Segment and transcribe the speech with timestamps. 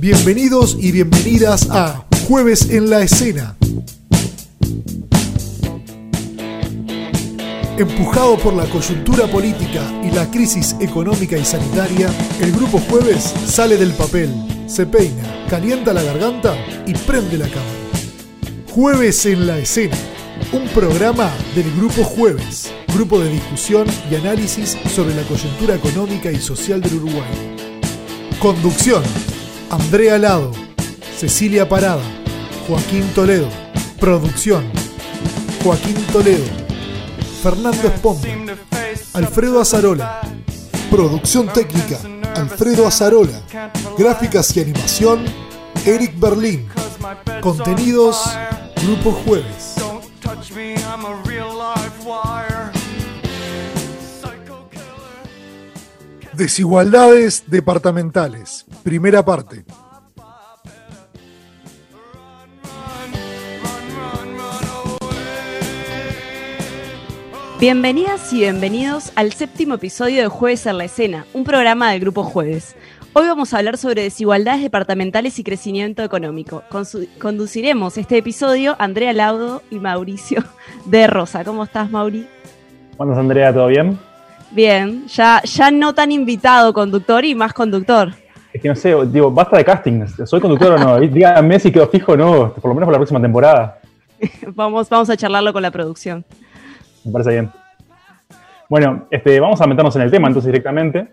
[0.00, 3.57] Bienvenidos y bienvenidas a Jueves en la Escena.
[7.78, 13.76] Empujado por la coyuntura política y la crisis económica y sanitaria, el Grupo Jueves sale
[13.76, 14.34] del papel,
[14.66, 16.56] se peina, calienta la garganta
[16.88, 17.78] y prende la cámara.
[18.74, 19.96] Jueves en la Escena,
[20.52, 26.40] un programa del Grupo Jueves, grupo de discusión y análisis sobre la coyuntura económica y
[26.40, 27.30] social del Uruguay.
[28.40, 29.04] Conducción,
[29.70, 30.50] Andrea Lado,
[31.16, 32.02] Cecilia Parada,
[32.66, 33.48] Joaquín Toledo.
[34.00, 34.64] Producción,
[35.62, 36.44] Joaquín Toledo,
[37.42, 38.28] Fernando Esponda,
[39.14, 40.20] Alfredo Azarola.
[40.90, 41.98] Producción técnica,
[42.34, 43.42] Alfredo Azarola.
[43.96, 45.24] Gráficas y animación,
[45.86, 46.68] Eric Berlín.
[47.40, 48.16] Contenidos,
[48.82, 49.76] Grupo Jueves.
[56.32, 58.66] Desigualdades departamentales.
[58.82, 59.64] Primera parte.
[67.60, 72.22] Bienvenidas y bienvenidos al séptimo episodio de Jueves en la Escena, un programa del Grupo
[72.22, 72.76] Jueves.
[73.14, 76.62] Hoy vamos a hablar sobre desigualdades departamentales y crecimiento económico.
[77.18, 80.44] Conduciremos este episodio Andrea Laudo y Mauricio
[80.84, 81.42] de Rosa.
[81.42, 82.28] ¿Cómo estás, Mauri?
[82.96, 83.52] ¿Cómo andas, Andrea?
[83.52, 83.98] ¿Todo bien?
[84.52, 88.12] Bien, ya, ya no tan invitado conductor y más conductor.
[88.52, 90.06] Es que no sé, digo, basta de casting.
[90.26, 91.00] ¿Soy conductor o no?
[91.00, 93.80] Díganme si quedo fijo o no, por lo menos por la próxima temporada.
[94.54, 96.24] Vamos, vamos a charlarlo con la producción.
[97.04, 97.50] Me parece bien.
[98.68, 101.08] Bueno, este, vamos a meternos en el tema entonces directamente.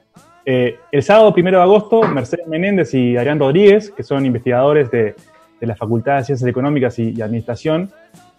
[0.45, 5.15] Eh, el sábado 1 de agosto, Mercedes Menéndez y Adrián Rodríguez, que son investigadores de,
[5.61, 7.89] la Facultad de Ciencias Económicas y, Administración,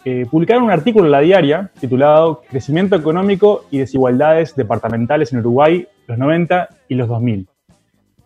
[0.05, 5.89] eh, publicaron un artículo en la diaria titulado Crecimiento económico y desigualdades departamentales en Uruguay,
[6.07, 7.49] los 90 y los 2000.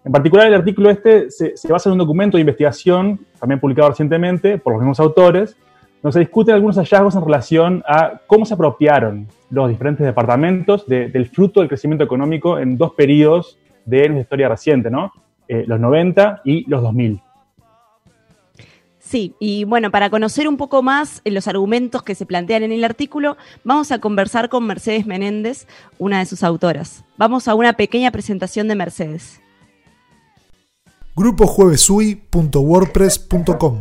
[0.04, 4.58] En particular, el artículo este se basa en un documento de investigación, también publicado recientemente
[4.58, 5.56] por los mismos autores,
[6.02, 11.08] donde se discuten algunos hallazgos en relación a cómo se apropiaron los diferentes departamentos de-
[11.08, 15.12] del fruto del crecimiento económico en dos periodos de nuestra historia reciente, ¿no?
[15.48, 17.20] Eh, los 90 y los 2000.
[18.98, 22.70] Sí, y bueno, para conocer un poco más eh, los argumentos que se plantean en
[22.70, 25.66] el artículo, vamos a conversar con Mercedes Menéndez,
[25.98, 27.04] una de sus autoras.
[27.16, 29.40] Vamos a una pequeña presentación de Mercedes.
[31.16, 33.78] grupojuevesui.wordpress.com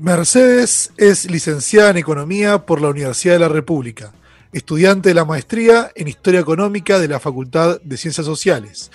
[0.00, 4.14] Mercedes es licenciada en Economía por la Universidad de la República,
[4.50, 8.90] estudiante de la maestría en Historia Económica de la Facultad de Ciencias Sociales.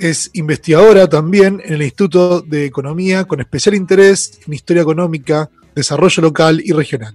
[0.00, 6.22] Es investigadora también en el Instituto de Economía con especial interés en Historia Económica, Desarrollo
[6.24, 7.14] Local y Regional.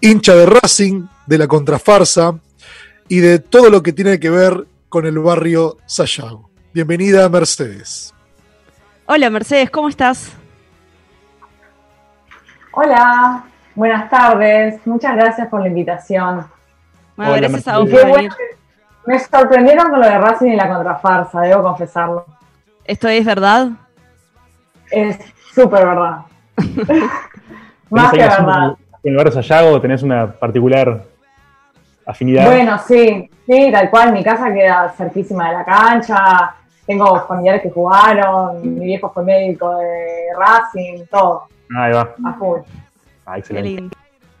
[0.00, 2.40] Hincha de Racing, de la Contrafarsa
[3.06, 6.48] y de todo lo que tiene que ver con el barrio Sayago.
[6.72, 8.14] Bienvenida, Mercedes.
[9.04, 10.32] Hola Mercedes, ¿cómo estás?
[12.78, 13.42] Hola,
[13.74, 14.86] buenas tardes.
[14.86, 16.46] Muchas gracias por la invitación.
[17.16, 18.30] Bueno, Hola, gracias a vos por venir.
[19.06, 22.26] me sorprendieron con lo de Racing y la contrafarsa, debo confesarlo.
[22.84, 23.68] ¿Esto es verdad?
[24.90, 25.18] Es
[25.54, 26.18] súper verdad.
[26.54, 27.10] ¿Tenés
[27.88, 28.76] Más que verdad.
[28.90, 31.02] Con el barrio Sayago tenés una particular
[32.04, 32.44] afinidad.
[32.44, 34.12] Bueno, sí, sí, tal cual.
[34.12, 36.54] Mi casa queda cerquísima de la cancha.
[36.86, 38.60] Tengo familiares que jugaron.
[38.78, 41.44] Mi viejo fue médico de Racing, todo,
[41.76, 42.14] Ahí va.
[42.24, 42.60] a full.
[43.24, 43.68] Ah, Qué excelente.
[43.68, 43.96] lindo.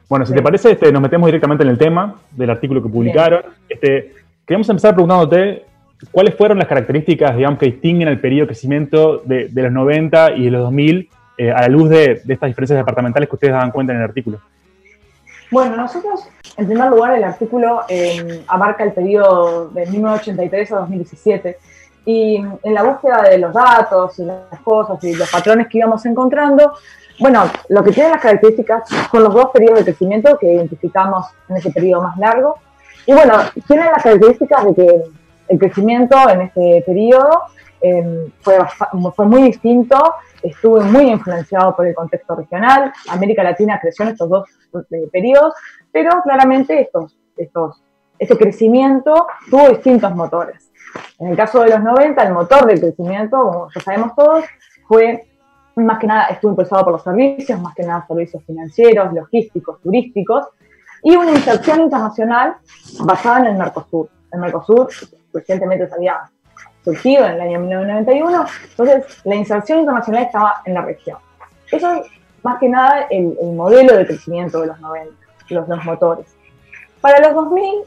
[0.08, 0.36] Bueno, si Sí.
[0.36, 3.42] te parece, este, nos metemos directamente en el tema del artículo que publicaron.
[3.68, 4.12] Este,
[4.46, 5.64] queríamos empezar preguntándote
[6.12, 10.32] cuáles fueron las características, digamos, que distinguen el periodo de crecimiento de, de los 90
[10.36, 13.52] y de los 2000 eh, a la luz de, de estas diferencias departamentales que ustedes
[13.54, 14.38] daban cuenta en el artículo.
[15.50, 21.56] Bueno, nosotros, en primer lugar, el artículo eh, abarca el periodo de 1983 a 2017
[22.06, 26.06] y en la búsqueda de los datos y las cosas y los patrones que íbamos
[26.06, 26.72] encontrando,
[27.18, 31.56] bueno, lo que tienen las características son los dos periodos de crecimiento que identificamos en
[31.56, 32.56] ese periodo más largo.
[33.06, 33.34] Y bueno,
[33.66, 35.02] tienen las características de que
[35.48, 37.42] el crecimiento en este periodo
[37.80, 38.58] eh, fue,
[39.14, 39.96] fue muy distinto,
[40.42, 42.92] estuvo muy influenciado por el contexto regional.
[43.08, 44.48] América Latina creció en estos dos
[44.92, 45.54] eh, periodos,
[45.90, 47.82] pero claramente estos, estos,
[48.18, 50.65] este crecimiento tuvo distintos motores.
[51.18, 54.44] En el caso de los 90, el motor del crecimiento, como ya sabemos todos,
[54.86, 55.26] fue
[55.76, 60.46] más que nada, estuvo impulsado por los servicios, más que nada servicios financieros, logísticos, turísticos,
[61.02, 62.56] y una inserción internacional
[63.00, 64.08] basada en el Mercosur.
[64.32, 64.88] El Mercosur
[65.32, 66.30] recientemente se había
[66.82, 71.18] surgido en el año 1991, entonces la inserción internacional estaba en la región.
[71.70, 72.06] Eso es
[72.42, 75.12] más que nada el, modelo de crecimiento de los 90,
[75.50, 76.26] los, los motores.
[77.00, 77.84] Para los 2000,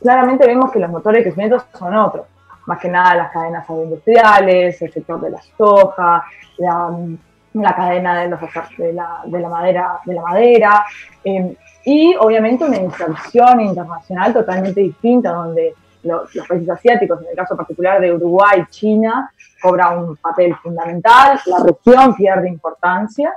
[0.00, 2.26] claramente vemos que los motores de crecimiento son otros,
[2.66, 6.24] más que nada las cadenas agroindustriales, el sector de la soja,
[6.58, 6.90] la,
[7.54, 8.40] la cadena de, los,
[8.78, 10.84] de, la, de, la, madera, de la madera
[11.24, 15.74] eh, y obviamente una inserción internacional totalmente distinta donde
[16.04, 19.30] los, países asiáticos, en el caso particular de Uruguay, China,
[19.60, 23.32] cobra un papel fundamental, la región pierde importancia,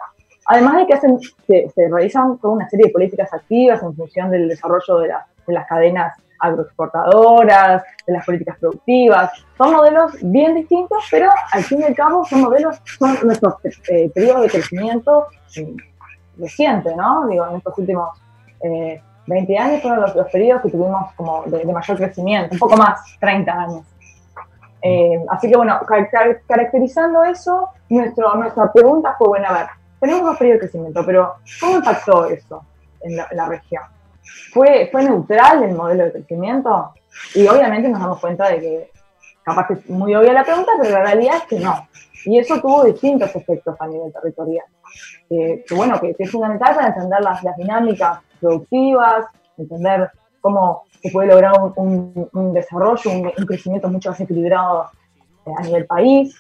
[0.48, 5.00] además de que se, realizan toda una serie de políticas activas en función del desarrollo
[5.00, 5.10] de,
[5.45, 6.13] de las cadenas
[6.45, 9.31] agroexportadoras, de las políticas productivas.
[9.57, 13.56] Son modelos bien distintos, pero al fin y al cabo son modelos, son nuestros
[13.89, 15.75] eh, periodos de crecimiento eh,
[16.38, 17.27] reciente, ¿no?
[17.27, 18.09] Digo, en estos últimos
[18.62, 23.18] eh, 20 años fueron los, periodos que tuvimos como de, mayor crecimiento, un poco más,
[23.19, 23.86] 30 años.
[24.81, 25.80] Eh, así que bueno,
[26.48, 29.68] caracterizando eso, nuestro, nuestra pregunta fue, bueno, a ver,
[30.00, 32.63] tenemos dos periodos de crecimiento, pero ¿cómo impactó eso
[33.01, 33.83] en la, región?
[34.51, 36.94] ¿Fue, ¿Fue neutral el modelo de crecimiento?
[37.33, 38.92] Y obviamente nos damos cuenta de que,
[39.44, 41.88] capaz es muy obvia la pregunta, pero la realidad es que no.
[42.25, 44.66] Y eso tuvo distintos efectos a nivel territorial.
[45.30, 49.25] que bueno, que, es fundamental para entender las, las dinámicas productivas,
[49.57, 50.10] entender
[50.42, 54.89] cómo se puede lograr un, desarrollo, un, crecimiento mucho más equilibrado
[55.45, 56.36] eh, a nivel país.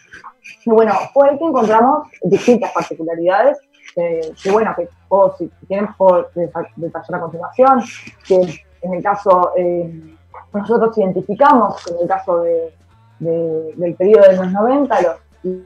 [0.65, 3.57] Y bueno, fue ahí que encontramos distintas particularidades
[3.95, 4.89] que, bueno, que
[5.37, 7.81] si tienen por detallar a continuación,
[8.27, 8.41] que
[8.81, 10.15] en el caso, eh,
[10.53, 12.73] nosotros identificamos, en el caso de,
[13.19, 15.17] del periodo de los 90, los,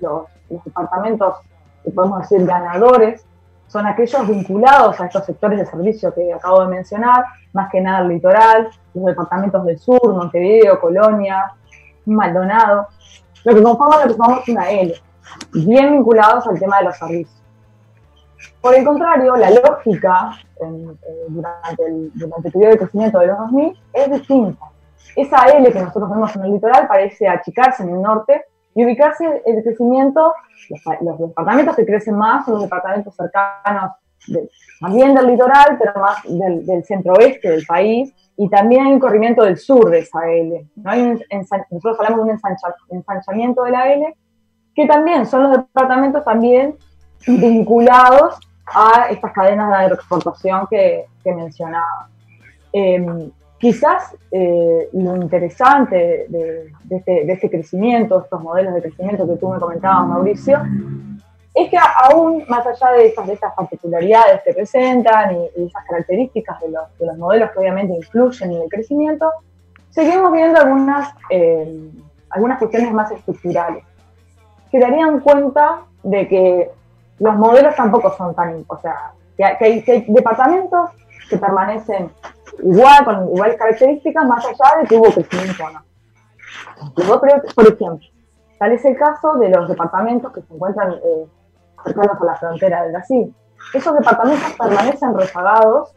[0.02, 0.24] los,
[0.66, 1.36] departamentos
[1.84, 3.24] que podemos decir ganadores
[3.68, 7.24] son aquellos vinculados a estos sectores de servicio que acabo de mencionar,
[7.54, 11.54] más que nada el litoral, los departamentos del sur, Montevideo, Colonia,
[12.06, 12.88] Maldonado,
[13.44, 14.96] lo que conforma lo que una L,
[15.54, 17.39] bien vinculados al tema de los servicios.
[18.62, 20.32] Por el contrario, la lógica
[20.62, 20.96] eh,
[21.28, 24.66] durante, el, durante el periodo de crecimiento de los 2000 es distinta.
[25.16, 28.44] Esa L que nosotros vemos en el litoral parece achicarse en el norte
[28.76, 30.34] y ubicarse el crecimiento,
[31.02, 33.92] los, departamentos que crecen más son los departamentos cercanos,
[34.80, 39.44] también del litoral, pero más del, centro oeste del país, y también hay un corrimiento
[39.44, 40.66] del sur de esa L.
[40.76, 42.40] nosotros hablamos de un
[42.90, 44.16] ensanchamiento de la L,
[44.76, 46.78] que también son los departamentos también
[47.28, 52.08] vinculados a estas cadenas de agroexportación que, mencionaba.
[52.74, 56.24] Em, Quizás eh, lo interesante
[56.90, 60.62] este, de, este, crecimiento, estos modelos de crecimiento que tú me comentabas, Mauricio,
[61.54, 66.58] es que aún más allá de estas, de estas particularidades que presentan y, esas características
[66.62, 69.30] de los, modelos que obviamente influyen en el crecimiento,
[69.90, 71.92] seguimos viendo algunas, eh,
[72.30, 73.84] algunas cuestiones más estructurales
[74.72, 76.72] que darían cuenta de que
[77.20, 80.90] los modelos tampoco son tan, o sea, que hay, que hay departamentos
[81.30, 82.12] que permanecen
[82.64, 87.20] igual, con iguales características, más allá de que hubo crecimiento o no.
[87.56, 88.00] por ejemplo,
[88.58, 91.28] tal es el caso de los departamentos que se encuentran eh,
[91.84, 93.34] cercanos a la frontera del Brasil.
[93.74, 95.94] Esos departamentos permanecen rezagados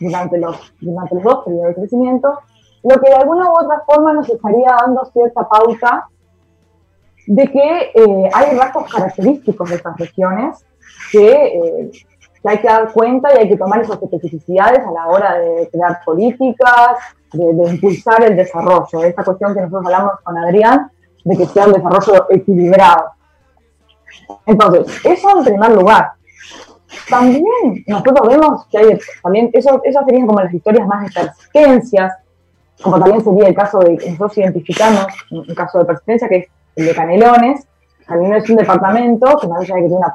[0.00, 2.38] durante los, durante los dos periodos de crecimiento,
[2.82, 6.08] lo que de alguna u otra forma nos estaría dando cierta pauta
[7.26, 10.64] de que eh, hay rasgos característicos de estas regiones
[11.10, 11.90] que eh,
[12.44, 16.00] hay que dar cuenta y hay que tomar esas especificidades a la hora de crear
[16.04, 16.96] políticas,
[17.32, 19.04] de, impulsar el desarrollo.
[19.04, 20.90] Esta cuestión que nosotros hablamos con Adrián,
[21.24, 23.10] de que sea un desarrollo equilibrado.
[24.46, 26.12] Entonces, eso en primer lugar.
[27.10, 27.44] También
[27.88, 32.12] nosotros vemos que hay, también, eso, eso serían como las historias más de persistencias,
[32.80, 36.46] como también sería el caso de que nosotros identificamos un caso de persistencia que es
[36.76, 37.66] el de Canelones,
[38.06, 40.14] Canelones es un departamento que más allá de que tiene una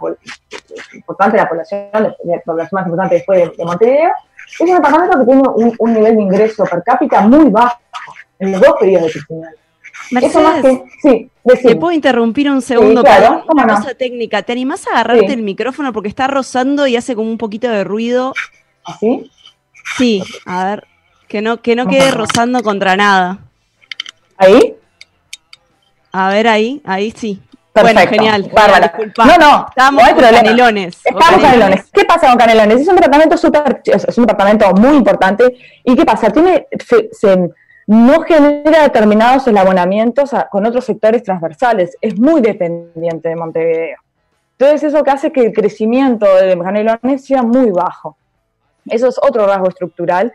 [0.94, 4.12] importante la población, la población más importante después de, Montevideo,
[4.54, 5.42] es un departamento que tiene
[5.80, 7.80] un, nivel de ingreso per cápita muy bajo
[8.40, 9.58] en los dos periodos de crecimiento.
[10.12, 13.04] Eso más que, sí, ¿Te puedo interrumpir un segundo?
[13.04, 14.42] para una cosa técnica.
[14.42, 17.84] ¿Te animás a agarrarte el micrófono porque está rozando y hace como un poquito de
[17.84, 18.34] ruido?
[18.84, 19.32] ¿Así?
[19.98, 20.88] Sí, a ver,
[21.28, 23.40] que no, que no quede rozando contra nada.
[24.38, 24.76] ¿Ahí?
[26.12, 27.42] A ver, ahí, ahí sí.
[27.74, 28.02] Perfecto.
[28.02, 28.52] Bueno, genial.
[28.54, 28.94] Bárbara.
[29.18, 29.66] No, no.
[29.70, 31.00] Estamos con canelones.
[31.06, 31.90] Estamos canelones.
[31.92, 32.82] ¿Qué pasa con canelones?
[32.82, 35.56] Es un tratamiento súper, es un tratamiento muy importante.
[35.84, 36.30] ¿Y qué pasa?
[36.32, 36.68] Tiene,
[37.12, 37.38] se,
[37.88, 41.98] no genera determinados elabonamientos con otros sectores transversales.
[42.02, 43.98] Es muy dependiente de Montevideo.
[44.58, 48.18] Entonces, eso que hace que el crecimiento de canelones sea muy bajo.
[48.86, 50.34] Eso es otro rasgo estructural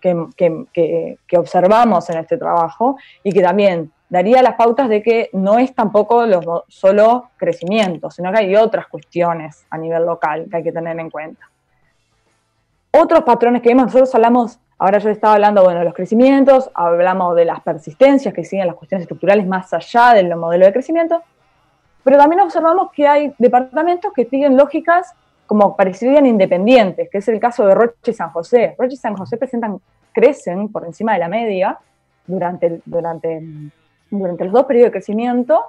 [0.00, 5.02] que, que, que, que observamos en este trabajo y que también daría las pautas de
[5.02, 6.24] que no es tampoco
[6.68, 11.10] solo crecimiento, sino que hay otras cuestiones a nivel local que hay que tener en
[11.10, 11.48] cuenta.
[12.90, 17.36] Otros patrones que vemos, nosotros hablamos, ahora yo estaba hablando, bueno, de los crecimientos, hablamos
[17.36, 21.22] de las persistencias que siguen las cuestiones estructurales más allá del modelo de crecimiento,
[22.02, 25.14] pero también observamos que hay departamentos que siguen lógicas
[25.46, 28.74] como parecerían independientes, que es el caso de Roche y San José.
[28.78, 29.80] Roche y San José presentan,
[30.12, 31.78] crecen por encima de la media
[32.26, 33.42] durante, durante
[34.10, 35.62] durante los dos periodos de crecimiento,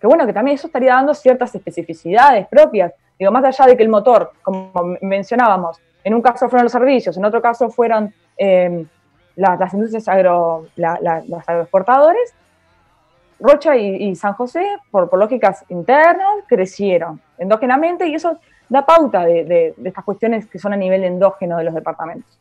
[0.00, 2.92] que bueno, que también eso estaría dando ciertas especificidades propias.
[3.18, 4.72] Digo, más allá de que el motor, como
[5.02, 8.86] mencionábamos, en un caso fueron los servicios, en otro caso fueron em,
[9.36, 12.34] las, industrias agro, los agroexportadores,
[13.38, 20.04] Rocha y, San José, por, lógicas internas, crecieron endógenamente y eso da pauta de, estas
[20.04, 22.38] cuestiones que son a nivel endógeno de los departamentos.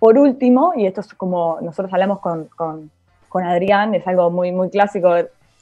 [0.00, 2.90] Por último, y esto es como nosotros hablamos con
[3.40, 5.14] Adrián, es algo muy, muy clásico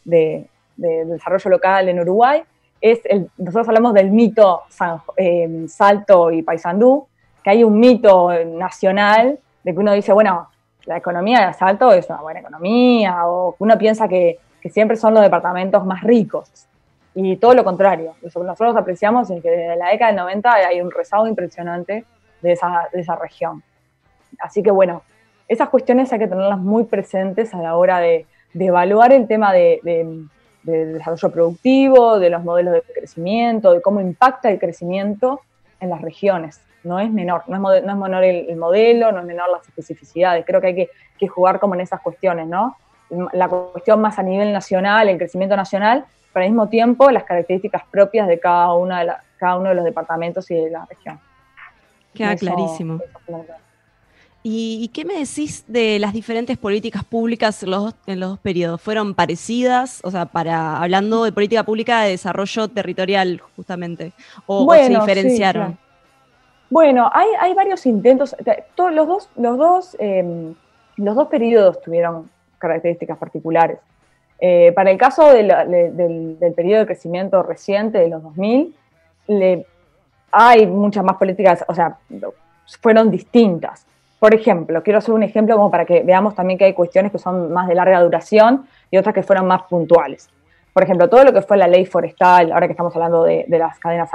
[0.05, 0.47] de,
[0.77, 2.43] desarrollo local en Uruguay,
[2.81, 4.63] es el, nosotros hablamos del mito
[5.17, 7.07] eh, Salto y Paysandú,
[7.45, 10.49] que hay un mito nacional de que uno dice, bueno,
[10.87, 14.39] la economía de Salto es una buena economía, o que uno piensa que,
[14.71, 16.67] siempre son los departamentos más ricos,
[17.15, 18.15] y todo lo contrario.
[18.23, 22.05] Lo que nosotros apreciamos es que desde la década del 90 hay un rezago impresionante
[22.41, 23.63] de esa, de esa región.
[24.39, 25.03] Así que bueno,
[25.51, 29.81] esas cuestiones hay que tenerlas muy presentes a la hora de, evaluar el tema de,
[30.63, 35.41] desarrollo productivo, de los modelos de crecimiento, de cómo impacta el crecimiento
[35.81, 36.61] en las regiones.
[36.85, 40.45] No es menor, no es, menor el, modelo, no es menor las especificidades.
[40.47, 40.89] Creo que hay
[41.19, 42.77] que, jugar como en esas cuestiones, ¿no?
[43.33, 47.83] La cuestión más a nivel nacional, el crecimiento nacional, pero al mismo tiempo las características
[47.91, 51.19] propias de cada, una de cada uno de los departamentos y de la región.
[52.15, 53.01] Queda clarísimo.
[54.43, 58.81] ¿Y, qué me decís de las diferentes políticas públicas en los, dos periodos?
[58.81, 60.01] ¿Fueron parecidas?
[60.03, 64.13] O sea, para hablando de política pública de desarrollo territorial, justamente,
[64.47, 65.79] o, se diferenciaron.
[66.71, 68.35] Bueno, hay, varios intentos.
[68.75, 70.55] Todos, los, dos, los, dos, em,
[70.97, 73.79] los dos periodos tuvieron características particulares.
[74.39, 75.49] Eh, para el caso del,
[76.39, 78.75] del, periodo de crecimiento reciente de los 2000,
[79.27, 79.67] le,
[80.33, 81.99] hay muchas más políticas, o sea,
[82.81, 83.87] fueron distintas.
[84.21, 87.19] Por ejemplo, quiero hacer un ejemplo como para que veamos también que hay cuestiones que
[87.19, 90.29] son más de larga duración y otras que fueron más puntuales.
[90.75, 93.79] Por ejemplo, todo lo que fue la ley forestal, ahora que estamos hablando de, las
[93.79, 94.11] cadenas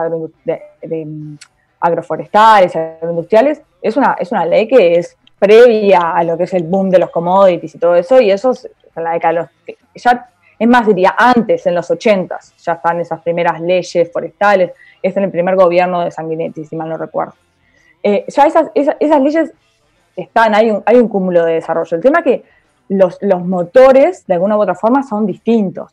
[0.45, 1.37] de, mm,
[1.79, 6.63] agroforestales, agroindustriales, es una, es una ley que es previa a lo que es el
[6.63, 9.77] boom de los commodities y todo eso, y eso es en la década de los...
[9.95, 14.71] Ya, es más, diría, antes, en los 80 ya están esas primeras leyes forestales,
[15.01, 17.33] es en el primer gobierno de Sanguinetti, si mal no recuerdo.
[18.03, 19.51] Eh, ya esas, esas leyes
[20.15, 21.95] están, hay un, hay un cúmulo de desarrollo.
[21.95, 22.43] El tema es que
[22.89, 25.91] los, motores, de alguna u otra forma, son distintos.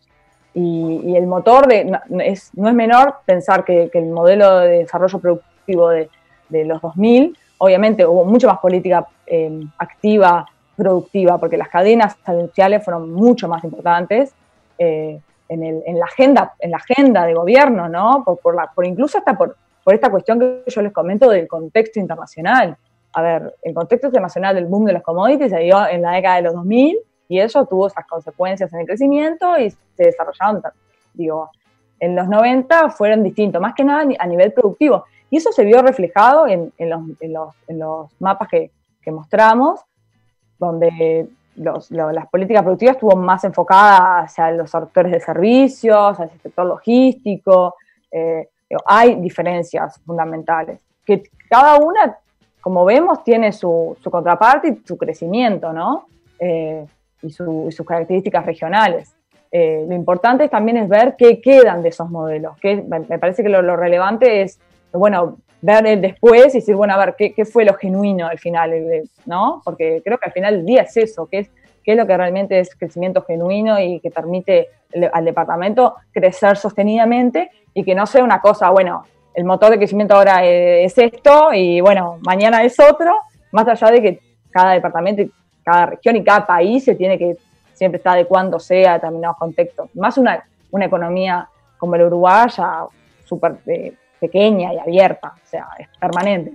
[0.54, 5.18] Y, el motor de, no, es, no es menor pensar que, el modelo de desarrollo
[5.18, 6.08] productivo de,
[6.50, 13.10] los 2000, obviamente hubo mucho más política em, activa, productiva, porque las cadenas industriales fueron
[13.10, 14.34] mucho más importantes
[14.76, 18.22] eh, en, la agenda, en la agenda de gobierno, ¿no?
[18.24, 18.38] Por,
[18.74, 22.76] por incluso hasta por, por esta cuestión que yo les comento del contexto internacional
[23.12, 26.36] a ver, el contexto internacional del boom de los commodities se dio en la década
[26.36, 30.62] de los 2000 y eso tuvo esas consecuencias en el crecimiento y se desarrollaron,
[31.14, 31.50] digo,
[32.00, 35.04] en los 90 fueron distintos, más que nada a nivel productivo.
[35.30, 38.70] Y eso se vio reflejado en, los, mapas que,
[39.10, 39.80] mostramos,
[40.58, 46.66] donde las políticas productivas estuvo más enfocadas hacia los sectores de servicios, hacia el sector
[46.66, 47.76] logístico.
[48.10, 48.48] Eh,
[48.84, 52.18] hay diferencias fundamentales, que cada una
[52.62, 56.06] como vemos, tiene su, contraparte y su crecimiento, ¿no?
[56.38, 56.86] Eh,
[57.20, 59.14] y, sus características regionales.
[59.50, 62.56] Eh, lo importante también es ver qué quedan de esos modelos.
[62.58, 64.58] Que me parece que lo, relevante es,
[64.92, 68.72] bueno, ver el después y decir, bueno, a ver, ¿qué, fue lo genuino al final?
[69.26, 69.60] ¿No?
[69.64, 71.48] Porque creo que al final el día es eso, que
[71.84, 74.68] qué es lo que realmente es crecimiento genuino y que permite
[75.12, 79.04] al departamento crecer sostenidamente y que no sea una cosa, bueno,
[79.34, 83.14] el motor de crecimiento ahora es esto y bueno, mañana es otro,
[83.50, 84.20] más allá de que
[84.50, 85.22] cada departamento,
[85.62, 87.36] cada región y cada país se tiene que
[87.72, 89.88] siempre estar adecuándose a determinados contextos.
[89.94, 91.48] Más una, una economía
[91.78, 92.84] como el Uruguay ya
[93.24, 96.52] súper eh, pequeña y abierta, o sea, es permanente.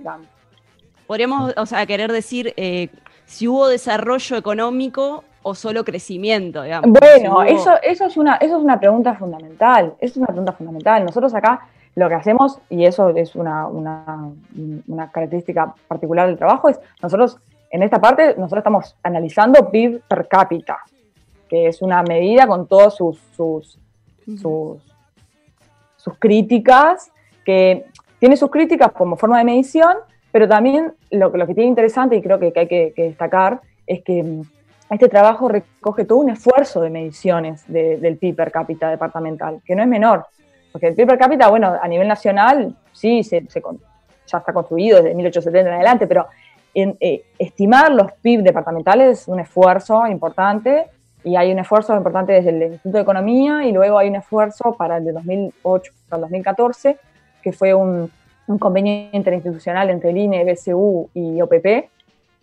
[1.06, 2.88] Podríamos, o sea, querer decir eh,
[3.26, 6.90] si hubo desarrollo económico o solo crecimiento, digamos.
[6.98, 11.04] Bueno, eso, eso, es una, eso es una pregunta fundamental, eso es una pregunta fundamental.
[11.04, 13.68] Nosotros acá lo que hacemos, y eso es una,
[15.12, 17.38] característica particular del trabajo, es nosotros,
[17.70, 20.78] en esta parte, nosotros estamos analizando PIB per cápita.
[21.48, 23.78] que es una medida con todas sus, sus,
[24.36, 24.82] sus,
[26.18, 27.10] críticas,
[27.44, 27.86] que
[28.18, 29.94] tiene sus críticas como forma de medición,
[30.30, 34.22] pero también lo, lo que tiene interesante y creo que, hay que, destacar es que
[34.22, 34.42] mm,
[34.90, 39.82] este trabajo recoge todo un esfuerzo de mediciones del PIB per cápita departamental, que no
[39.82, 40.26] es menor,
[40.78, 45.12] porque el PIB per cápita, bueno, a nivel nacional sí, se, ya está construido desde
[45.12, 46.28] 1870 en adelante, pero
[46.72, 50.86] eh, estimar los PIB departamentales es un esfuerzo importante
[51.24, 54.76] y hay un esfuerzo importante desde el Instituto de Economía y luego hay un esfuerzo
[54.78, 56.96] para el de 2008 al 2014,
[57.42, 58.12] que fue un,
[58.60, 61.90] convenio interinstitucional entre el INE, BCU y OPP,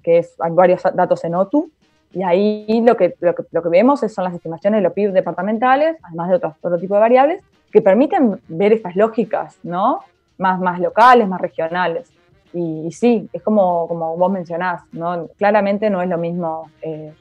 [0.03, 1.71] que es, hay varios datos en OTU,
[2.11, 6.29] y ahí lo que, lo que, vemos son las estimaciones de los PIB departamentales, además
[6.29, 7.41] de otro tipo de variables,
[7.75, 9.99] que permiten ver estas lógicas, ¿no?
[10.37, 12.09] Más, más locales, más regionales.
[12.53, 15.27] Y, sí, es como, como vos mencionás, ¿no?
[15.37, 17.11] Claramente no es lo mismo eh,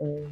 [0.00, 0.26] eh,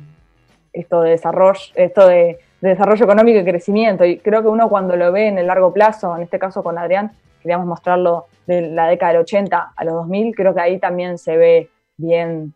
[0.73, 4.04] esto de desarrollo, esto de, desarrollo económico y crecimiento.
[4.04, 6.76] Y creo que uno cuando lo ve en el largo plazo, en este caso con
[6.76, 11.19] Adrián, queríamos mostrarlo de la década del 80 a los 2000, creo que ahí también
[11.19, 12.52] se ve bien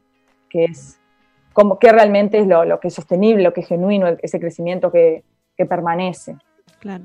[0.50, 0.98] que es
[1.52, 5.22] como que realmente es lo, que es sostenible, lo que es genuino, ese crecimiento que,
[5.56, 6.36] que permanece.
[6.86, 7.04] Claro.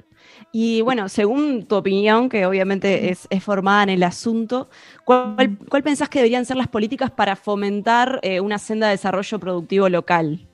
[0.51, 4.69] Y bueno, según tu opinión, que obviamente es, formada en el asunto,
[5.05, 9.89] ¿cuál, pensás que deberían ser las políticas para fomentar eh, una senda de desarrollo productivo
[9.89, 10.47] local?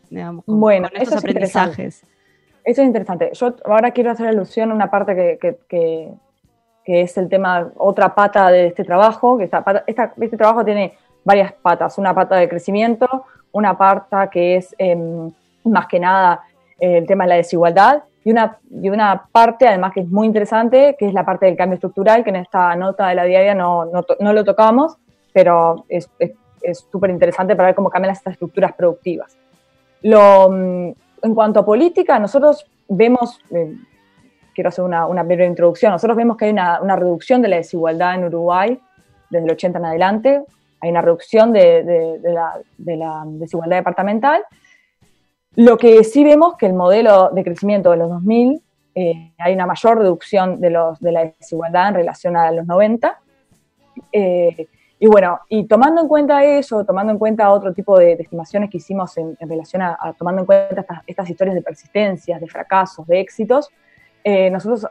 [0.45, 2.01] bueno, estos aprendizajes.
[2.63, 3.31] eso es interesante.
[3.33, 6.15] Yo ahora quiero hacer alusión a una parte que, que,
[6.85, 10.93] es el tema, otra pata de este trabajo, que esta, este trabajo tiene
[11.25, 15.29] varias patas, una pata de crecimiento, una pata que es em,
[15.65, 16.43] más que nada
[16.79, 20.97] el tema de la desigualdad y una, y una parte además que es muy interesante,
[20.99, 23.85] que es la parte del cambio estructural, que en esta nota de la diaria no,
[23.85, 24.97] no, lo tocamos,
[25.31, 26.09] pero es
[26.91, 29.37] súper interesante para ver cómo cambian estas estructuras productivas.
[30.01, 30.91] Lo, mm,
[31.23, 33.73] en cuanto a política, nosotros vemos, eh,
[34.53, 37.55] quiero hacer una, una, breve introducción, nosotros vemos que hay una, una, reducción de la
[37.55, 38.77] desigualdad en Uruguay
[39.29, 40.43] desde el 80 en adelante,
[40.81, 41.81] hay una reducción de,
[42.21, 44.43] de, la, de la, desigualdad departamental.
[45.57, 48.61] Lo que sí vemos que el modelo de crecimiento de los 2000
[48.93, 53.19] eh, hay una mayor reducción de, los, de la desigualdad en relación a los 90.
[54.11, 54.67] Eh,
[54.99, 58.77] y bueno, y tomando en cuenta eso, tomando en cuenta otro tipo de, estimaciones que
[58.77, 63.71] hicimos en, relación a, tomando en cuenta estas, historias de persistencias, de fracasos, de éxitos,
[64.23, 64.85] eh, nosotros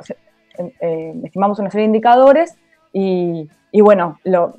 [0.81, 2.57] eh, estimamos una serie de indicadores
[2.93, 3.49] y,
[3.83, 4.19] bueno,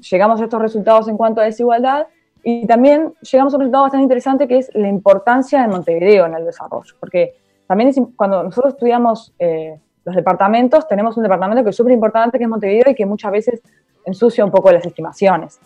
[0.10, 2.08] llegamos a estos resultados en cuanto a desigualdad
[2.44, 6.36] y también llegamos a un resultado bastante interesante que es la importancia de Montevideo en
[6.36, 7.36] el desarrollo, porque
[7.68, 12.46] también cuando nosotros estudiamos eh, los departamentos, tenemos un departamento que es súper importante, que
[12.46, 13.62] es Montevideo, y que muchas veces
[14.06, 15.60] ensucia un poco las estimaciones.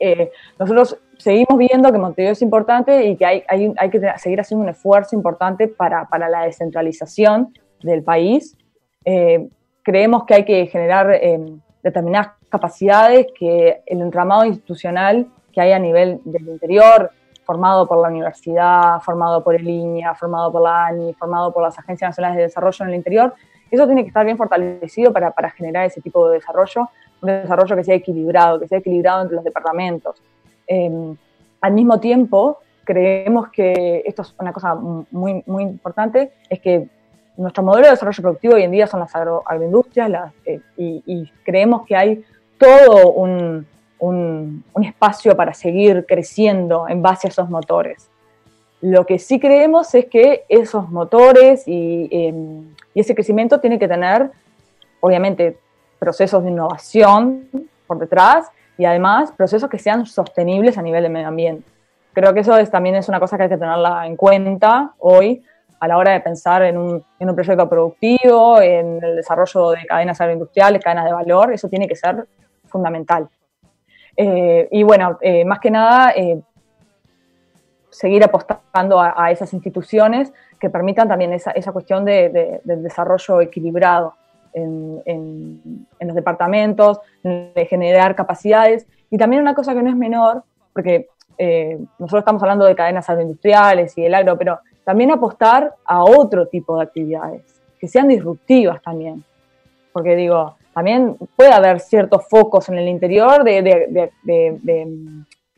[0.00, 4.40] Eh, nosotros seguimos viendo que Montevideo es importante y que hay, hay, hay que seguir
[4.40, 8.56] haciendo un esfuerzo importante para, para la descentralización del país.
[9.04, 9.48] Eh,
[9.82, 11.38] creemos que hay que generar eh,
[11.82, 17.10] determinadas capacidades que el entramado institucional que hay a nivel del interior,
[17.44, 21.78] formado por la universidad, formado por el INEA, formado por la ANI, formado por las
[21.78, 23.34] agencias nacionales de desarrollo en el interior,
[23.70, 26.88] eso tiene que estar bien fortalecido para, para generar ese tipo de desarrollo
[27.22, 30.22] un desarrollo que sea equilibrado, que sea equilibrado entre los departamentos.
[30.66, 31.16] Em,
[31.60, 36.88] al mismo tiempo, creemos que esto es una cosa muy, muy importante, es que
[37.36, 41.96] nuestro modelo de desarrollo productivo hoy en día son las agroindustrias eh, y, creemos que
[41.96, 42.24] hay
[42.58, 43.66] todo un,
[44.00, 48.08] un, espacio para seguir creciendo en base a esos motores.
[48.80, 53.86] Lo que sí creemos es que esos motores y, em, y ese crecimiento tiene que
[53.86, 54.30] tener,
[55.00, 55.58] obviamente,
[55.98, 57.48] procesos de innovación
[57.86, 61.68] por detrás y además procesos que sean sostenibles a nivel de medio ambiente.
[62.14, 65.42] Creo que eso es, también es una cosa que hay que tenerla en cuenta hoy
[65.78, 69.86] a la hora de pensar en un, en un proyecto productivo, en el desarrollo de
[69.86, 72.26] cadenas agroindustriales, cadenas de valor, eso tiene que ser
[72.66, 73.28] fundamental.
[74.16, 76.40] Eh, y bueno, eh, más que nada, eh,
[77.90, 84.14] seguir apostando a, esas instituciones que permitan también esa, esa cuestión de, del desarrollo equilibrado
[84.52, 88.86] en, los departamentos, de generar capacidades.
[89.10, 91.08] Y también una cosa que no es menor, porque
[91.98, 96.76] nosotros estamos hablando de cadenas agroindustriales y del agro, pero también apostar a otro tipo
[96.76, 97.42] de actividades,
[97.78, 99.24] que sean disruptivas también.
[99.92, 104.10] Porque digo, también puede haber ciertos focos en el interior de,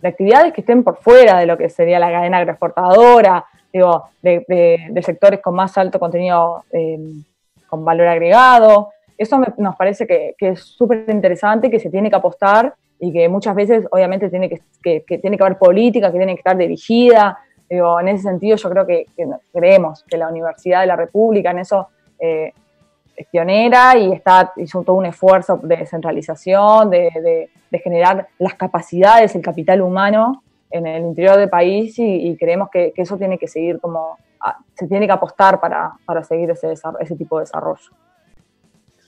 [0.02, 5.40] actividades que estén por fuera de lo que sería la cadena agroexportadora, digo, de, sectores
[5.40, 6.98] con más alto contenido eh,
[7.68, 8.90] con valor agregado.
[9.16, 13.54] Eso nos parece que, es súper interesante, que se tiene que apostar y que muchas
[13.54, 17.38] veces obviamente tiene que, tiene que haber política, que tiene que estar dirigida,
[17.72, 19.06] Digo, en ese sentido yo creo que,
[19.50, 22.52] creemos que la Universidad de la República en eso eh,
[23.16, 27.50] es pionera y está, hizo todo un esfuerzo de descentralización, de,
[27.82, 33.16] generar las capacidades, el capital humano en el interior del país y, creemos que, eso
[33.16, 34.18] tiene que seguir como,
[34.74, 37.90] se tiene que apostar para, seguir ese, ese tipo de desarrollo.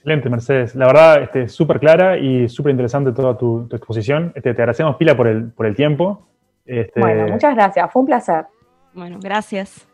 [0.05, 0.75] Excelente, Mercedes.
[0.75, 4.31] La verdad, este, súper clara y súper interesante toda tu, exposición.
[4.35, 6.27] Este, te agradecemos pila por el, por el tiempo.
[6.63, 7.91] Este, bueno, muchas gracias.
[7.91, 8.45] Fue un placer.
[8.93, 9.87] Bueno, gracias.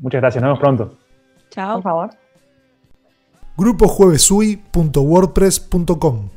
[0.00, 0.42] Muchas gracias.
[0.42, 0.98] Nos vemos pronto.
[1.50, 1.74] Chao.
[1.74, 2.25] Por favor.
[3.56, 6.28] grupojuevesui.wordpress.com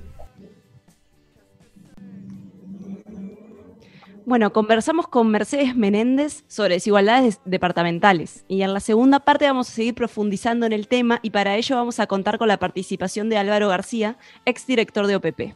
[4.25, 8.45] Bueno, conversamos con Mercedes Menéndez sobre desigualdades departamentales.
[8.47, 11.77] Y en la segunda parte vamos a seguir profundizando en el tema y para ello
[11.77, 15.55] vamos a contar con la participación de Álvaro García, exdirector de OPP.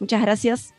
[0.00, 0.74] Muchas gracias